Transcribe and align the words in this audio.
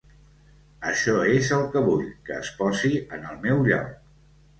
Això 0.91 1.11
és 1.33 1.51
el 1.57 1.65
que 1.75 1.83
vull, 1.87 2.01
que 2.29 2.33
es 2.45 2.49
posi 2.63 2.91
en 3.19 3.29
el 3.33 3.37
meu 3.45 3.61
lloc. 3.69 3.93